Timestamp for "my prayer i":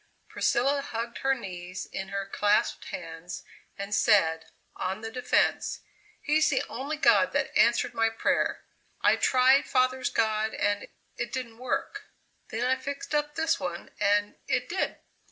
7.93-9.15